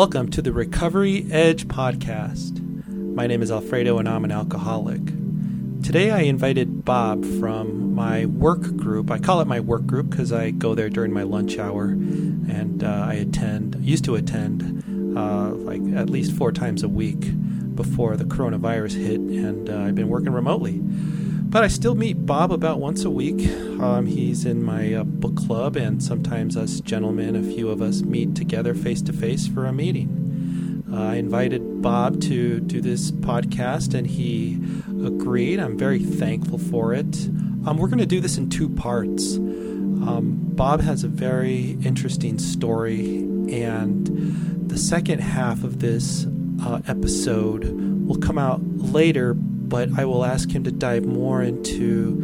[0.00, 2.58] Welcome to the Recovery Edge podcast.
[2.88, 5.04] My name is Alfredo and I'm an alcoholic.
[5.84, 9.10] Today I invited Bob from my work group.
[9.10, 12.82] I call it my work group because I go there during my lunch hour and
[12.82, 17.20] uh, I attend, used to attend uh, like at least four times a week
[17.74, 20.80] before the coronavirus hit and uh, I've been working remotely.
[21.50, 23.44] But I still meet Bob about once a week.
[23.80, 28.02] Um, he's in my uh, book club, and sometimes us gentlemen, a few of us,
[28.02, 30.84] meet together face to face for a meeting.
[30.92, 34.60] Uh, I invited Bob to do this podcast, and he
[35.04, 35.58] agreed.
[35.58, 37.26] I'm very thankful for it.
[37.66, 39.34] Um, we're going to do this in two parts.
[39.34, 43.16] Um, Bob has a very interesting story,
[43.50, 44.06] and
[44.68, 46.28] the second half of this
[46.62, 47.64] uh, episode
[48.06, 49.34] will come out later
[49.70, 52.20] but I will ask him to dive more into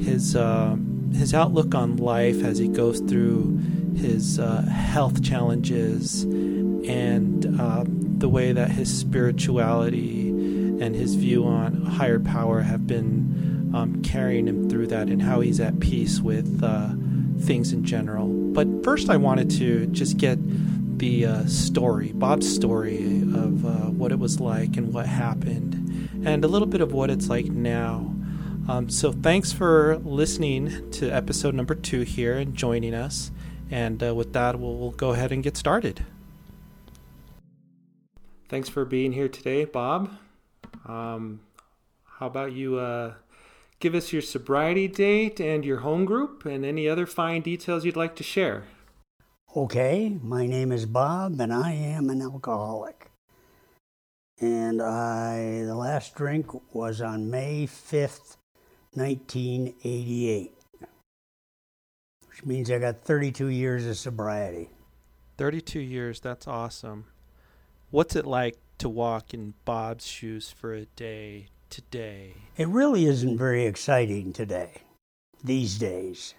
[0.00, 0.76] his uh,
[1.14, 3.58] his outlook on life as he goes through
[3.96, 11.82] his uh, health challenges and uh, the way that his spirituality and his view on
[11.84, 16.62] higher power have been um, carrying him through that and how he's at peace with
[16.62, 16.88] uh,
[17.40, 18.26] things in general.
[18.28, 20.38] But first, I wanted to just get
[20.98, 25.75] the uh, story, Bob's story of uh, what it was like and what happened
[26.26, 28.12] and a little bit of what it's like now.
[28.68, 33.30] Um, so, thanks for listening to episode number two here and joining us.
[33.70, 36.04] And uh, with that, we'll, we'll, go ahead and get started.
[38.48, 40.10] Thanks for being here today, Bob.
[40.84, 41.40] Um,
[42.18, 43.14] how about you uh,
[43.78, 47.96] give us your sobriety date and your home group and any other fine details you'd
[47.96, 48.64] like to share?
[49.56, 53.10] Okay, my name is Bob and I am an alcoholic
[54.40, 58.36] and I the last drink was on May 5th,
[58.94, 60.52] 1988.
[62.28, 64.70] Which means I got 32 years of sobriety.
[65.38, 67.06] 32 years, that's awesome.
[67.90, 72.34] What's it like to walk in Bob's shoes for a day today?
[72.56, 74.82] It really isn't very exciting today,
[75.42, 76.34] these days.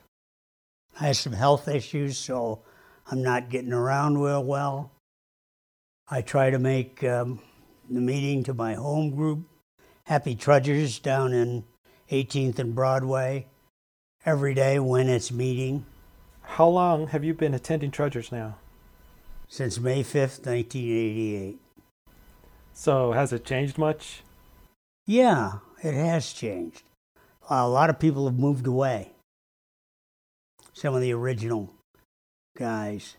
[0.99, 2.63] I have some health issues, so
[3.09, 4.91] I'm not getting around real well.
[6.09, 7.39] I try to make um,
[7.89, 9.47] the meeting to my home group,
[10.05, 11.63] Happy Trudgers, down in
[12.11, 13.47] 18th and Broadway,
[14.25, 15.85] every day when it's meeting.
[16.41, 18.57] How long have you been attending Trudgers now?
[19.47, 21.59] Since May 5th, 1988.
[22.73, 24.21] So, has it changed much?
[25.05, 26.83] Yeah, it has changed.
[27.49, 29.13] A lot of people have moved away.
[30.73, 31.73] Some of the original
[32.57, 33.15] guys.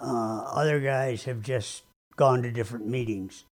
[0.00, 1.82] Uh, other guys have just
[2.16, 3.44] gone to different meetings.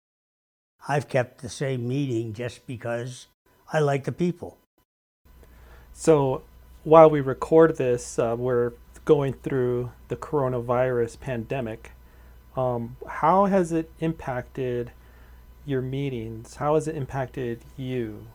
[0.89, 3.27] I've kept the same meeting just because
[3.73, 4.59] I like the people.
[5.93, 6.43] So
[6.85, 8.73] while we record this, uh, we're
[9.05, 11.93] going through the coronavirus pandemic.
[12.57, 14.93] Um, how has it impacted
[15.65, 16.57] your meetings?
[16.57, 18.27] How has it impacted you?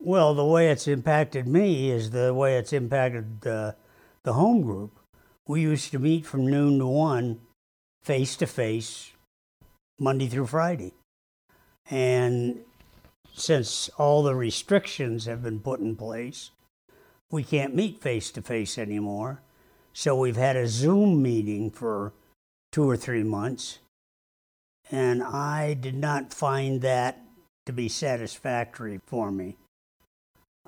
[0.00, 3.72] Well, the way it's impacted me is the way it's impacted uh,
[4.22, 4.98] the home group.
[5.46, 7.40] We used to meet from noon to one,
[8.02, 9.12] face to face,
[9.98, 10.94] Monday through Friday.
[11.90, 12.60] And
[13.34, 16.50] since all the restrictions have been put in place,
[17.30, 19.40] we can't meet face to face anymore.
[19.92, 22.12] So we've had a Zoom meeting for
[22.70, 23.80] two or three months.
[24.90, 27.22] And I did not find that
[27.66, 29.56] to be satisfactory for me.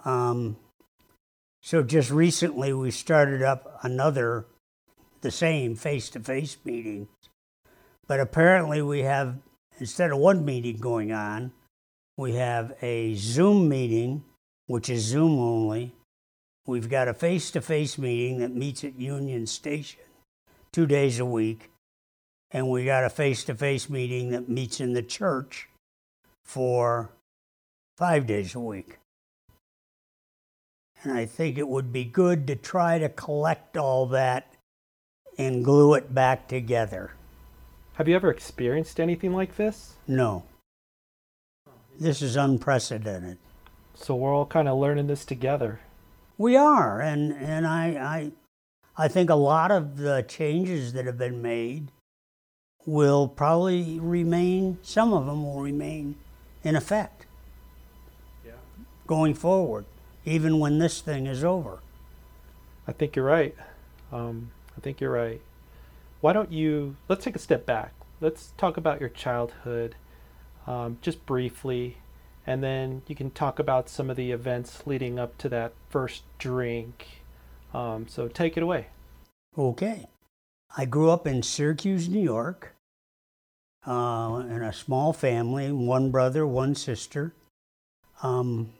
[0.04, 0.56] Um,
[1.62, 4.46] so just recently we started up another,
[5.20, 7.08] the same face to face meeting.
[8.06, 9.36] But apparently we have
[9.82, 11.50] instead of one meeting going on,
[12.16, 14.22] we have a Zoom meeting,
[14.68, 15.92] which is Zoom only.
[16.66, 19.98] We've got a face to face meeting that meets at Union Station
[20.70, 21.72] two days a week.
[22.52, 25.68] And we got a face to face meeting that meets in the church
[26.44, 27.10] for
[27.96, 28.98] five days a week.
[31.02, 34.54] And I think it would be good to try to collect all that
[35.36, 37.14] and glue it back together.
[38.02, 39.94] Have you ever experienced anything like this?
[40.08, 40.42] No.
[42.00, 43.38] This is unprecedented.
[43.94, 45.78] So we're all kind of learning this together.
[46.36, 48.32] We are, and and I
[48.96, 51.92] I I think a lot of the changes that have been made
[52.84, 54.78] will probably remain.
[54.82, 56.16] Some of them will remain
[56.64, 57.26] in effect.
[58.44, 58.54] Yeah.
[59.06, 59.84] Going forward,
[60.24, 61.78] even when this thing is over.
[62.88, 63.54] I think you're right.
[64.10, 65.40] Um, I think you're right
[66.22, 67.92] why don't you let's take a step back.
[68.20, 69.96] Let's talk about your childhood
[70.66, 71.98] um, just briefly
[72.46, 76.22] and then you can talk about some of the events leading up to that first
[76.38, 77.22] drink.
[77.74, 78.86] Um, so take it away.
[79.56, 80.06] Okay.
[80.76, 82.74] I grew up in syracuse new york
[83.86, 87.34] uh, in a small family, one brother, one sister.
[88.22, 88.72] Um,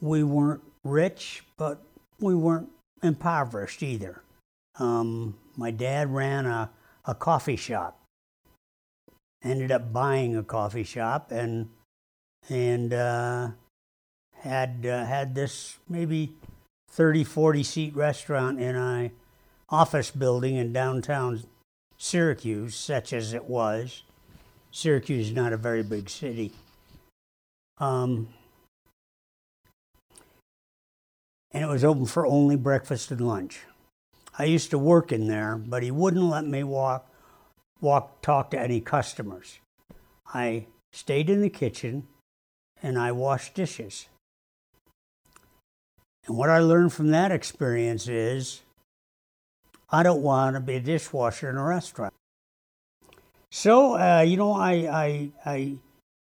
[0.00, 1.82] we weren't rich, but
[2.20, 2.68] we weren't
[3.02, 4.22] impoverished either.
[4.78, 6.70] Um, my dad ran a,
[7.04, 7.98] a coffee shop.
[9.42, 11.70] Ended up buying a coffee shop and
[12.48, 13.48] and uh,
[14.40, 16.34] had uh, had this maybe
[16.90, 19.12] 30, 40 seat restaurant in a
[19.68, 21.42] office building in downtown
[21.96, 24.02] Syracuse, such as it was.
[24.70, 26.52] Syracuse is not a very big city.
[27.78, 28.28] Um,
[31.52, 33.60] and it was open for only breakfast and lunch.
[34.38, 37.10] I used to work in there, but he wouldn't let me walk,
[37.80, 39.58] walk, talk to any customers.
[40.32, 42.06] I stayed in the kitchen
[42.82, 44.06] and I washed dishes.
[46.26, 48.62] And what I learned from that experience is
[49.90, 52.14] I don't want to be a dishwasher in a restaurant.
[53.50, 55.56] So, uh, you know, I, I, I,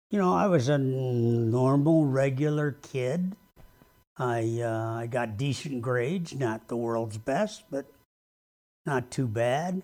[0.09, 3.35] you know, I was a normal, regular kid.
[4.21, 7.87] I, uh, I got decent grades, not the world's best, but
[8.85, 9.81] not too bad.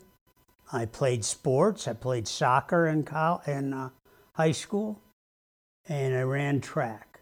[0.72, 1.88] I played sports.
[1.88, 3.90] I played soccer in, co- in uh,
[4.34, 5.02] high school,
[5.88, 7.20] and I ran track.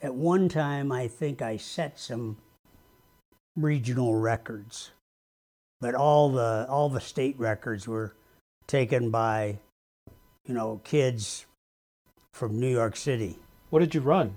[0.00, 2.38] At one time, I think I set some
[3.54, 4.92] regional records,
[5.82, 8.14] but all the all the state records were
[8.66, 9.58] taken by,
[10.46, 11.44] you know, kids
[12.32, 13.38] from New York City.
[13.68, 14.36] What did you run?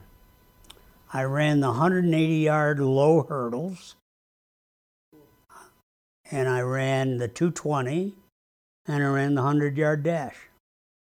[1.16, 3.96] I ran the 180 yard low hurdles,
[6.30, 8.14] and I ran the 220,
[8.86, 10.36] and I ran the 100 yard dash.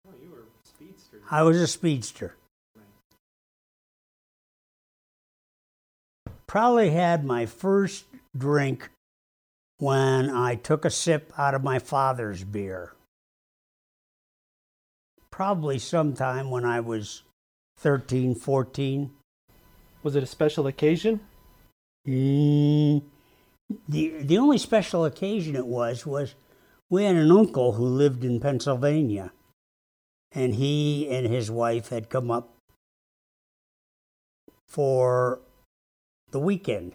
[0.08, 1.18] Oh, you were a speedster.
[1.30, 2.36] I was a speedster.
[6.48, 8.90] Probably had my first drink
[9.78, 12.94] when I took a sip out of my father's beer.
[15.30, 17.22] Probably sometime when I was
[17.78, 19.12] 13, 14.
[20.04, 21.20] Was it a special occasion?
[22.08, 23.04] Mm,
[23.88, 26.36] the the only special occasion it was was
[26.90, 29.32] we had an uncle who lived in Pennsylvania,
[30.32, 32.56] and he and his wife had come up
[34.68, 35.40] for
[36.32, 36.94] the weekend,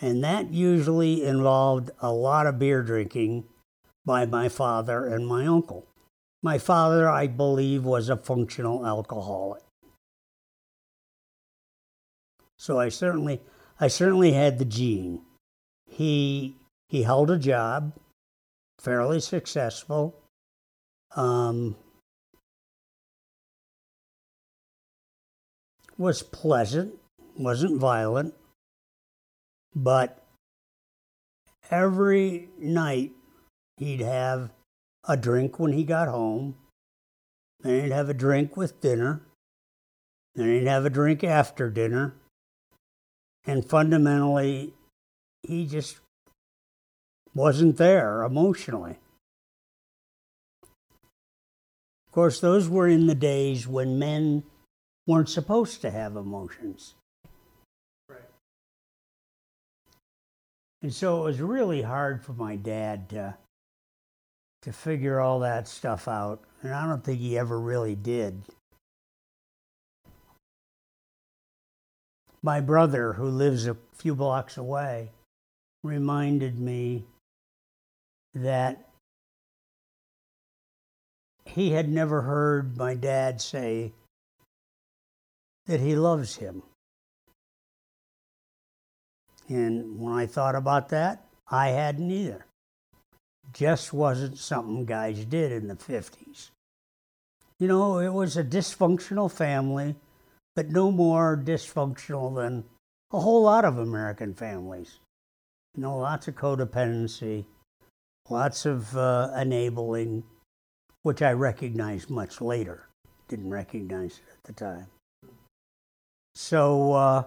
[0.00, 3.44] and that usually involved a lot of beer drinking
[4.04, 5.86] by my father and my uncle.
[6.42, 9.62] My father, I believe, was a functional alcoholic.
[12.58, 13.40] So I certainly
[13.78, 15.22] I certainly had the gene.
[15.88, 16.56] He
[16.88, 17.92] he held a job,
[18.78, 20.18] fairly successful.
[21.14, 21.76] Um,
[25.98, 26.94] was pleasant,
[27.38, 28.34] wasn't violent,
[29.74, 30.22] but
[31.70, 33.12] every night
[33.78, 34.50] he'd have
[35.08, 36.56] a drink when he got home,
[37.60, 39.22] then he'd have a drink with dinner,
[40.34, 42.14] then he'd have a drink after dinner,
[43.46, 44.74] and fundamentally,
[45.42, 45.98] he just
[47.34, 48.98] wasn't there emotionally.
[52.06, 54.42] Of course, those were in the days when men
[55.06, 56.94] weren't supposed to have emotions.
[58.08, 58.18] Right.
[60.82, 63.36] And so it was really hard for my dad to,
[64.62, 66.42] to figure all that stuff out.
[66.62, 68.42] And I don't think he ever really did.
[72.42, 75.10] My brother, who lives a few blocks away,
[75.82, 77.04] reminded me
[78.34, 78.88] that
[81.44, 83.92] he had never heard my dad say
[85.66, 86.62] that he loves him.
[89.48, 92.46] And when I thought about that, I hadn't either.
[93.52, 96.50] Just wasn't something guys did in the 50s.
[97.58, 99.94] You know, it was a dysfunctional family,
[100.56, 102.64] but no more dysfunctional than
[103.12, 104.98] a whole lot of American families.
[105.76, 107.44] You know, lots of codependency,
[108.28, 110.24] lots of uh, enabling,
[111.02, 112.88] which I recognized much later.
[113.28, 114.86] Didn't recognize it at the time.
[116.34, 117.24] So uh,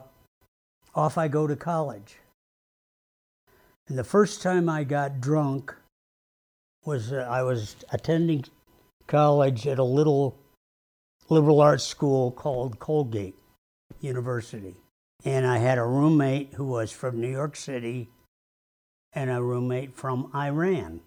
[0.95, 2.17] off I go to college.
[3.87, 5.73] And the first time I got drunk
[6.85, 8.45] was uh, I was attending
[9.07, 10.37] college at a little
[11.29, 13.37] liberal arts school called Colgate
[14.01, 14.75] University.
[15.23, 18.09] And I had a roommate who was from New York City
[19.13, 21.01] and a roommate from Iran.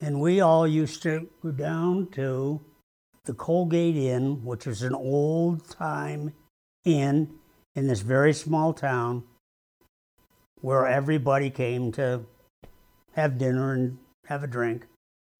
[0.00, 2.60] And we all used to go down to
[3.24, 6.32] the Colgate Inn, which was an old time
[6.84, 7.30] inn
[7.74, 9.24] in this very small town
[10.60, 12.20] where everybody came to
[13.12, 14.86] have dinner and have a drink.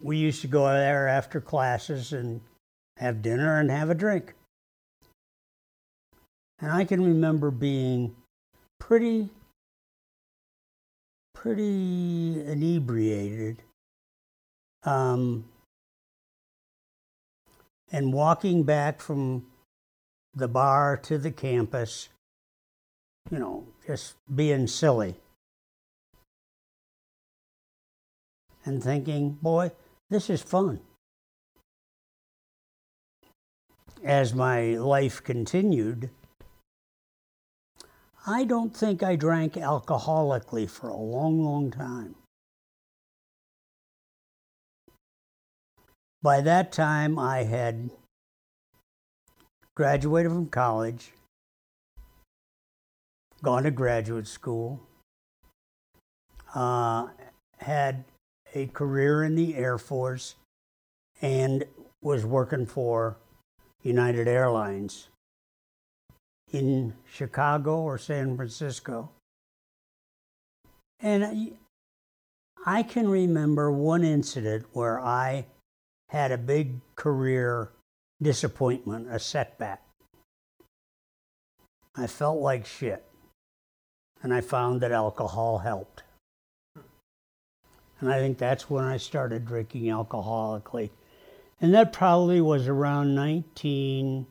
[0.03, 2.41] We used to go there after classes and
[2.97, 4.35] have dinner and have a drink.
[6.61, 8.15] And I can remember being
[8.79, 9.29] pretty,
[11.35, 13.63] pretty inebriated.
[14.85, 15.45] Um,
[17.91, 19.47] and walking back from
[20.35, 22.09] the bar to the campus,
[23.31, 25.17] you know, just being silly.
[28.65, 29.73] And thinking, boy,
[30.11, 30.81] this is fun.
[34.05, 36.11] As my life continued,
[38.27, 42.15] I don't think I drank alcoholically for a long, long time.
[46.23, 47.91] By that time, I had
[49.75, 51.13] graduated from college,
[53.43, 54.83] gone to graduate school,
[56.55, 57.09] uh,
[57.57, 58.05] had
[58.55, 60.35] a career in the Air Force,
[61.23, 61.65] and
[62.03, 63.17] was working for
[63.85, 65.09] United Airlines
[66.53, 69.11] in Chicago or San Francisco.
[71.01, 71.53] And
[72.67, 75.47] I can remember one incident where I
[76.09, 77.71] had a big career
[78.23, 79.83] disappointment, a setback.
[81.95, 83.05] I felt like shit.
[84.23, 86.05] And I found that alcohol helped.
[88.01, 90.89] And I think that's when I started drinking alcoholically.
[91.61, 94.27] And that probably was around 19.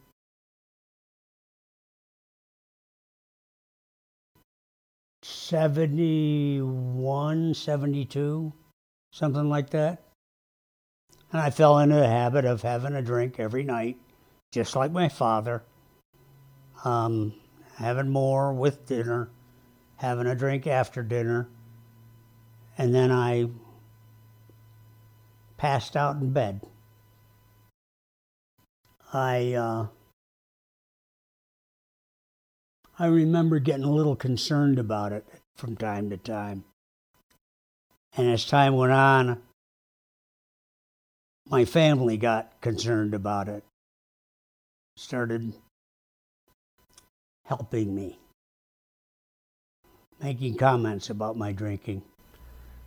[5.24, 8.54] 71, 72,
[9.12, 10.02] something like that.
[11.32, 13.98] And I fell into the habit of having a drink every night,
[14.52, 15.64] just like my father.
[16.84, 17.34] Um,
[17.78, 19.32] having more with dinner,
[19.98, 21.50] having a drink after dinner,
[22.78, 23.48] and then I
[25.58, 26.62] passed out in bed.
[29.14, 29.88] I uh,
[32.98, 36.64] I remember getting a little concerned about it from time to time.
[38.18, 39.42] And as time went on,
[41.48, 43.64] my family got concerned about it,
[44.96, 45.54] started
[47.46, 48.18] helping me,
[50.22, 52.02] making comments about my drinking.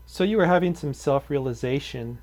[0.07, 2.19] So you were having some self realization.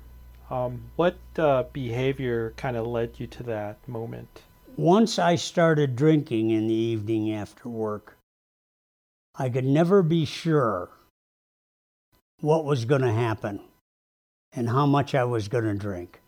[0.50, 4.42] Um, what uh, behavior kind of led you to that moment?
[4.76, 8.16] Once I started drinking in the evening after work,
[9.36, 10.90] I could never be sure
[12.40, 13.60] what was going to happen
[14.52, 16.20] and how much I was going to drink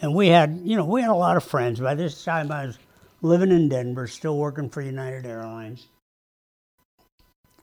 [0.00, 1.80] and we had, you know, we had a lot of friends.
[1.80, 2.78] By this time, I was
[3.22, 5.86] living in Denver, still working for United Airlines.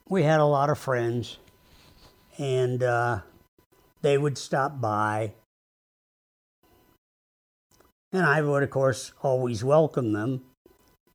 [0.09, 1.37] We had a lot of friends,
[2.37, 3.19] and uh,
[4.03, 5.33] they would stop by.
[8.11, 10.43] And I would, of course, always welcome them.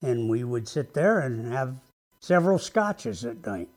[0.02, 1.76] And we would sit there and have
[2.18, 3.68] several scotches at night.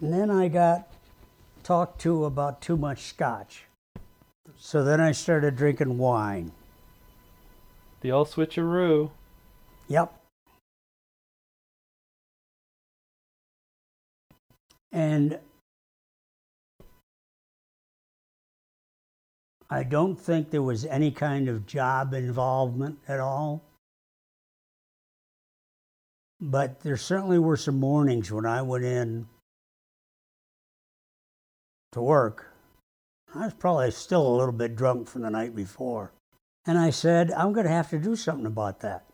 [0.00, 0.88] And then I got
[1.62, 3.64] talked to about too much scotch.
[4.58, 6.52] So then I started drinking wine.
[8.00, 9.10] The old switcheroo.
[9.88, 10.19] Yep.
[14.92, 15.38] And
[19.70, 23.62] I don't think there was any kind of job involvement at all.
[26.40, 29.28] But there certainly were some mornings when I went in
[31.92, 32.46] to work.
[33.34, 36.12] I was probably still a little bit drunk from the night before.
[36.66, 39.04] And I said, I'm going to have to do something about that.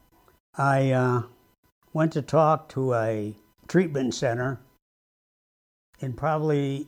[0.56, 1.22] I uh,
[1.92, 3.36] went to talk to a
[3.68, 4.60] treatment center
[6.00, 6.86] in probably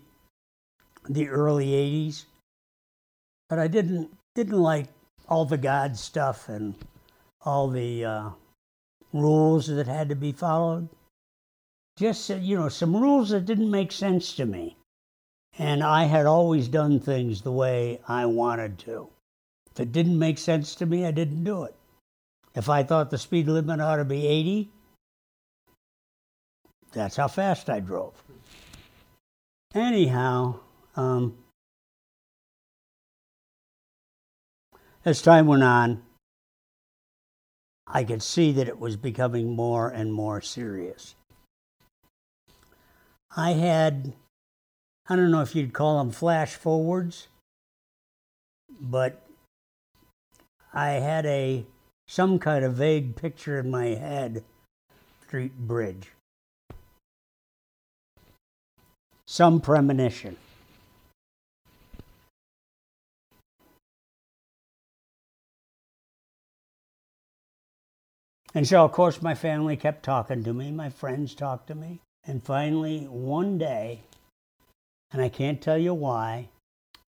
[1.09, 2.25] the early 80s.
[3.49, 4.88] But I didn't, didn't like
[5.29, 6.75] all the God stuff and
[7.43, 8.31] all the uh,
[9.12, 10.88] rules that had to be followed.
[11.97, 14.77] Just, you know, some rules that didn't make sense to me.
[15.59, 19.09] And I had always done things the way I wanted to.
[19.73, 21.75] If it didn't make sense to me, I didn't do it.
[22.55, 24.71] If I thought the speed limit ought to be 80,
[26.93, 28.15] that's how fast I drove.
[29.78, 30.58] Anyhow,
[30.97, 31.38] um,
[35.04, 36.02] as time went on,
[37.87, 41.14] I could see that it was becoming more and more serious.
[43.37, 44.14] I had
[45.08, 47.28] I don't know if you'd call them flash forwards,
[48.80, 49.25] but
[50.75, 51.64] I had a
[52.08, 54.42] some kind of vague picture in my head
[55.23, 56.11] Street Bridge.
[59.30, 60.38] Some premonition.
[68.54, 72.00] And so, of course, my family kept talking to me, my friends talked to me.
[72.25, 74.00] And finally, one day,
[75.12, 76.49] and I can't tell you why,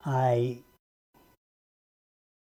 [0.05, 0.59] I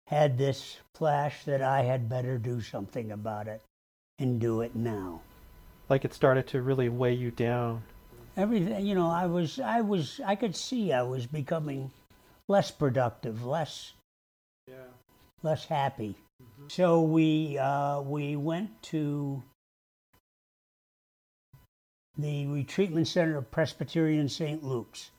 [0.07, 3.61] had this flash that I had better do something about it
[4.19, 5.21] and do it now.
[5.91, 7.83] Like it started to really weigh you down.
[8.41, 11.91] Everything, you know, I was, I was, I could see I was becoming
[12.49, 13.93] less productive, less,
[14.67, 14.89] Yeah.
[15.43, 16.15] less happy.
[16.69, 19.43] So we uh, we went to
[22.17, 24.65] the retreatment center of Presbyterian St.
[24.65, 25.11] Luke's,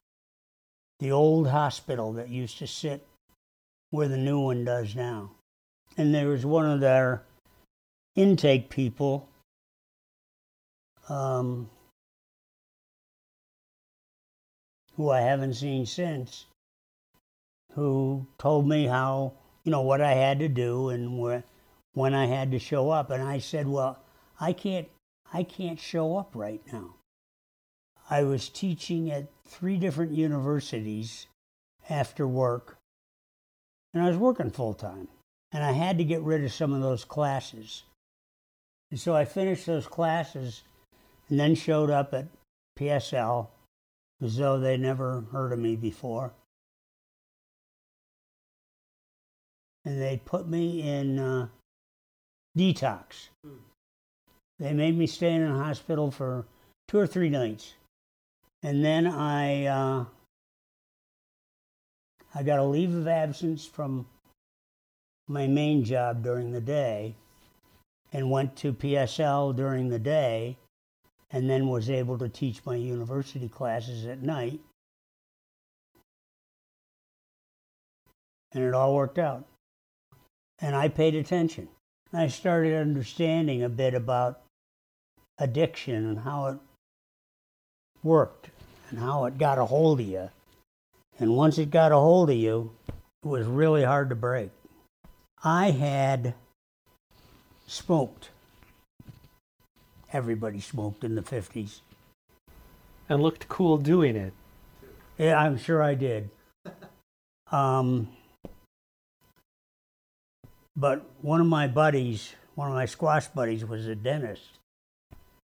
[1.00, 3.06] the old hospital that used to sit
[3.92, 5.30] where the new one does now.
[5.96, 7.22] And there was one of their
[8.16, 9.28] intake people.
[11.08, 11.70] Um,
[15.01, 16.46] who I haven't seen since,
[17.74, 21.43] who told me how you know what I had to do and where,
[21.93, 23.98] when I had to show up, and I said, "Well,
[24.39, 24.88] I can't,
[25.34, 26.98] I can't show up right now."
[28.12, 31.25] I was teaching at three different universities
[31.89, 32.77] after work,
[33.96, 35.08] and I was working full time,
[35.51, 37.86] and I had to get rid of some of those classes,
[38.91, 40.62] and so I finished those classes,
[41.27, 42.27] and then showed up at
[42.77, 43.48] PSL
[44.22, 46.34] as though they never heard of me before.
[49.86, 51.48] and they put me in uh,
[52.58, 53.30] detox.
[54.60, 56.46] They made me stay in a hospital for
[56.88, 57.74] two or three nights,
[58.62, 60.06] and then I uh,
[62.36, 64.06] I got a leave of absence from
[65.28, 67.16] my main job during the day,
[68.13, 70.58] and went to PSL during the day,
[71.32, 74.60] and then was able to teach my university classes at night,
[78.54, 79.46] and it all worked out
[80.62, 81.67] and I paid attention.
[82.13, 84.41] I started understanding a bit about
[85.39, 86.58] addiction and how it
[88.04, 88.50] worked
[88.89, 90.30] and how it got a hold of you.
[91.20, 94.52] And once it got a hold of you, it was really hard to break.
[95.44, 96.36] I had
[97.67, 98.30] smoked.
[100.13, 101.80] Everybody smoked in the 50s.
[103.08, 104.34] And looked cool doing it.
[105.17, 106.30] Yeah, I'm sure I did.
[107.52, 108.08] Um,
[110.76, 114.58] but one of my buddies, one of my squash buddies, was a dentist.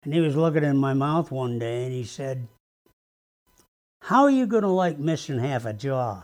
[0.04, 2.48] And he was looking in my mouth one day and he said,
[4.04, 6.24] How are you going to like missing half a jaw?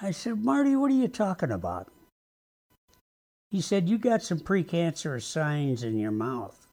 [0.00, 1.88] I said, Marty, what are you talking about?
[3.54, 6.66] He said, You got some precancerous signs in your mouth.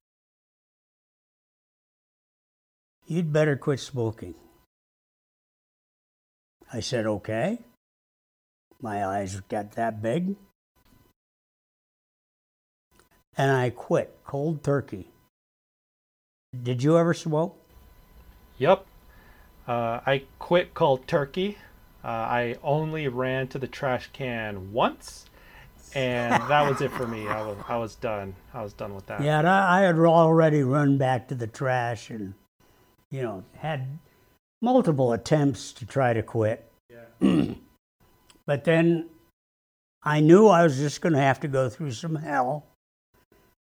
[3.06, 4.34] You'd better quit smoking.
[6.74, 7.60] I said, Okay.
[8.82, 10.36] My eyes got that big.
[13.38, 15.08] And I quit cold turkey.
[16.64, 17.64] Did you ever smoke?
[18.58, 18.88] Yep.
[19.68, 21.60] Uh, I quit cold turkey.
[22.04, 25.28] Uh, I only ran to the trash can once,
[25.94, 27.28] and that was it for me.
[27.28, 28.36] I was I was done.
[28.54, 29.22] I was done with that.
[29.22, 32.34] Yeah, and I, I had already run back to the trash and,
[33.10, 34.00] you know, had
[34.62, 36.70] multiple attempts to try to quit.
[36.90, 37.54] Yeah.
[38.44, 39.08] But then
[40.04, 42.66] I knew I was just going to have to go through some hell.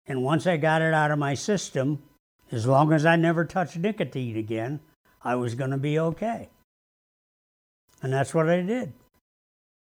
[0.08, 2.02] And once I got it out of my system,
[2.52, 4.80] as long as I never touched nicotine again,
[5.24, 6.50] I was going to be okay.
[8.02, 8.94] And that's what I did.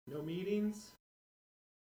[0.09, 0.93] No meetings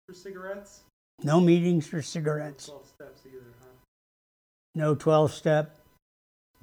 [0.07, 0.81] for cigarettes.
[1.23, 3.69] No meetings for cigarettes, Twelve steps either, huh?
[4.75, 5.77] no 12 step,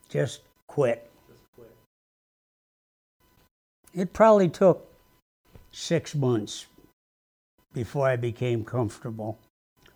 [0.10, 1.10] just quit.
[1.30, 1.72] Just quit.
[3.94, 4.88] It probably took
[5.72, 6.68] six months
[7.74, 9.40] before I became comfortable.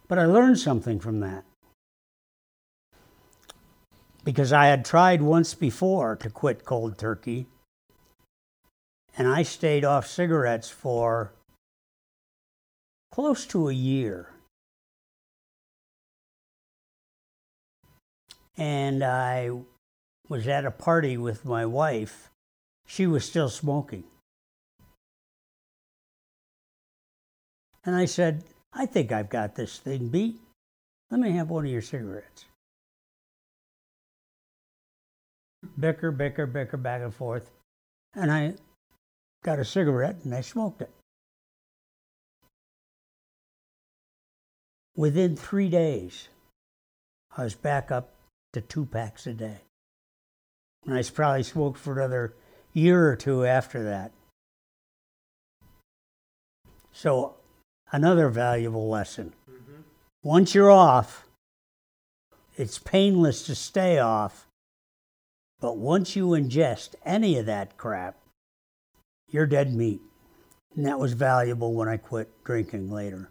[0.07, 1.43] But I learned something from that.
[4.23, 7.47] Because I had tried once before to quit cold turkey,
[9.17, 11.31] and I stayed off cigarettes for
[13.11, 14.29] close to a year.
[18.57, 19.51] And I
[20.29, 22.29] was at a party with my wife.
[22.85, 24.03] She was still smoking.
[27.85, 30.39] And I said, I think I've got this thing beat.
[31.11, 32.45] Let me have one of your cigarettes.
[35.79, 37.51] Bicker, bicker, bicker, back and forth.
[38.15, 38.55] And I
[39.43, 40.91] got a cigarette and I smoked it.
[44.95, 46.29] Within three days,
[47.35, 48.13] I was back up
[48.53, 49.57] to two packs a day.
[50.85, 52.33] And I probably smoked for another
[52.71, 54.11] year or two after that.
[56.93, 57.35] So,
[57.91, 59.33] another valuable lesson.
[59.49, 59.81] Mm-hmm.
[60.23, 61.27] Once you're off,
[62.55, 64.47] it's painless to stay off.
[65.59, 68.15] But once you ingest any of that crap,
[69.29, 70.01] you're dead meat.
[70.75, 73.29] And that was valuable when I quit drinking later.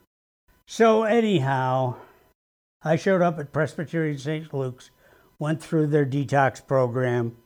[0.66, 1.96] So, anyhow,
[2.82, 4.52] I showed up at Presbyterian St.
[4.52, 4.90] Luke's,
[5.38, 7.36] went through their detox program,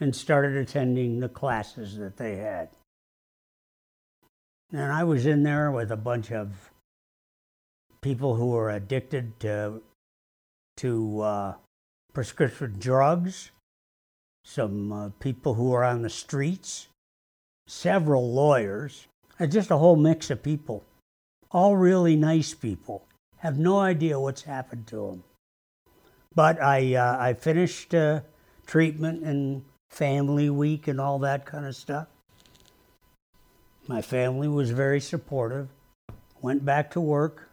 [0.00, 2.70] and started attending the classes that they had.
[4.72, 6.70] And I was in there with a bunch of
[8.00, 9.82] people who were addicted to,
[10.78, 11.54] to uh,
[12.14, 13.50] prescription drugs,
[14.44, 16.88] some uh, people who were on the streets,
[17.66, 19.06] several lawyers,
[19.38, 20.84] and just a whole mix of people
[21.52, 23.06] all really nice people.
[23.38, 25.24] Have no idea what's happened to them.
[26.34, 28.20] But I, uh, I finished uh,
[28.66, 32.08] treatment and family week and all that kind of stuff.
[33.86, 35.68] My family was very supportive.
[36.40, 37.48] Went back to work.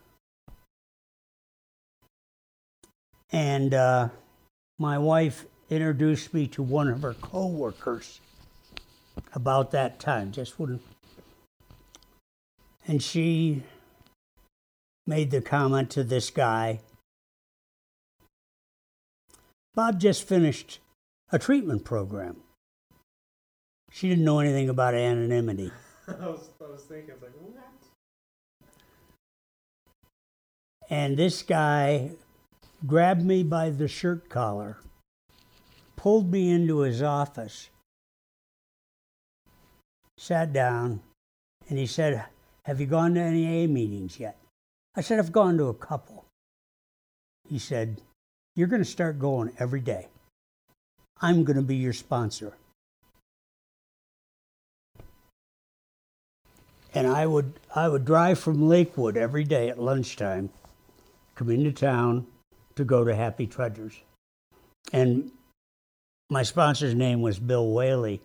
[3.31, 4.09] And uh,
[4.79, 8.21] my wife introduced me to one of her coworkers
[9.33, 10.81] about that time, just wouldn't.
[12.87, 13.63] And she
[15.09, 16.79] made the comment to this guy
[19.79, 20.79] Bob just finished
[21.31, 22.35] a treatment program.
[23.91, 25.71] She didn't know anything about anonymity.
[26.07, 27.63] I, was, I was thinking, I was like, what?
[30.89, 32.11] And this guy
[32.85, 34.79] grabbed me by the shirt collar,
[35.95, 37.69] pulled me into his office,
[40.17, 40.99] sat down,
[41.69, 42.25] and he said,
[42.63, 44.37] Have you gone to any A meetings yet?
[44.95, 46.25] I said, I've gone to a couple.
[47.47, 48.01] He said,
[48.55, 50.07] You're going to start going every day.
[51.21, 52.53] I'm going to be your sponsor.
[56.93, 60.49] And I would, I would drive from Lakewood every day at lunchtime,
[61.35, 62.25] come into town
[62.75, 63.93] to go to Happy Trudgers.
[64.91, 65.31] And
[66.29, 68.21] my sponsor's name was Bill Whaley.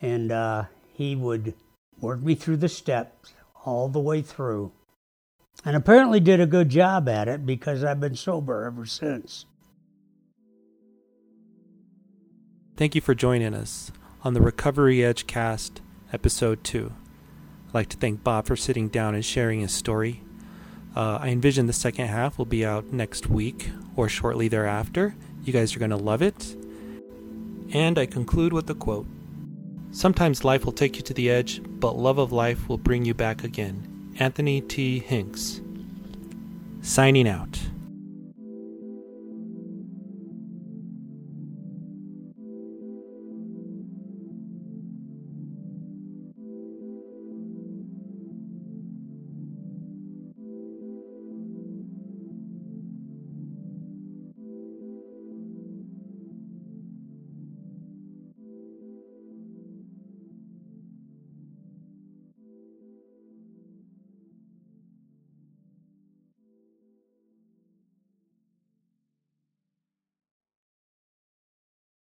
[0.00, 1.52] And uh, he would
[2.00, 4.72] work me through the steps all the way through
[5.64, 9.46] and apparently did a good job at it because I've been sober ever since.
[12.76, 13.92] Thank you for joining us
[14.22, 16.92] on the Recovery Edge Cast, Episode 2.
[17.68, 20.22] I'd like to thank Bob for sitting down and sharing his story.
[20.96, 25.14] Uh, I envision the second half will be out next week or shortly thereafter.
[25.44, 26.56] You guys are going to love it.
[27.72, 29.06] And I conclude with a quote
[29.92, 33.12] Sometimes life will take you to the edge, but love of life will bring you
[33.12, 33.89] back again.
[34.20, 34.98] Anthony T.
[34.98, 35.62] Hincks.
[36.82, 37.69] Signing out.